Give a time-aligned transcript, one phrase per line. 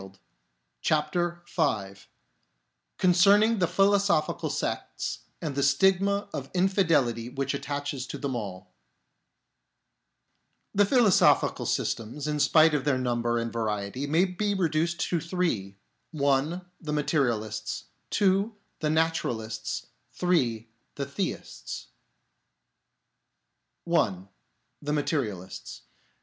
[0.01, 2.07] PHILOSOPHY AND INFIDELITY 25
[2.97, 8.73] concekning the philosophical sects and the Stigma of Infidelity which attaches to THEM ALL
[10.73, 15.77] The philosophical systems, in spite of their number and variety, maybe reduced to three
[16.09, 21.89] (1) The Materialists; (2) The Naturalists; (3) The Theists.
[23.83, 24.27] (1)
[24.81, 25.83] The Materialists.